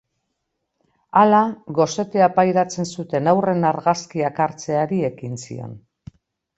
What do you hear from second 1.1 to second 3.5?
Hala, gosetea pairatzen zuten